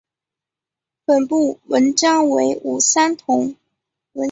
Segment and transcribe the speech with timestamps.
[1.05, 3.55] 本部纹章为五三桐。